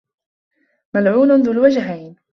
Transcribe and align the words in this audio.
مَلْعُونٌ 0.95 1.31
ذُو 1.41 1.51
الْوَجْهَيْنِ 1.51 2.15